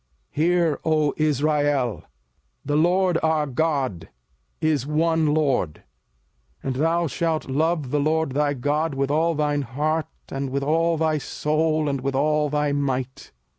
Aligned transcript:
05:006:004 0.35 0.43
Hear, 0.47 0.79
O 0.83 1.13
Israel: 1.17 2.03
The 2.65 2.75
LORD 2.75 3.19
our 3.21 3.45
God 3.45 4.09
is 4.59 4.87
one 4.87 5.27
LORD: 5.31 5.73
05:006:005 5.73 5.83
And 6.63 6.75
thou 6.77 7.05
shalt 7.05 7.47
love 7.47 7.91
the 7.91 7.99
LORD 7.99 8.31
thy 8.31 8.55
God 8.55 8.95
with 8.95 9.11
all 9.11 9.35
thine 9.35 9.61
heart, 9.61 10.07
and 10.31 10.49
with 10.49 10.63
all 10.63 10.97
thy 10.97 11.19
soul, 11.19 11.87
and 11.87 12.01
with 12.01 12.15
all 12.15 12.49
thy 12.49 12.71
might. 12.71 13.31